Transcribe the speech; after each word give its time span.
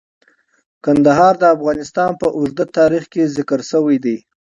کندهار 0.85 1.33
د 1.39 1.43
افغانستان 1.55 2.11
په 2.21 2.27
اوږده 2.37 2.65
تاریخ 2.77 3.03
کې 3.13 3.31
ذکر 3.35 3.59
شوی 3.71 3.97
دی. 4.05 4.17